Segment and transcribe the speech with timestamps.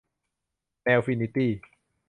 [0.83, 1.51] แมวฟินิตี้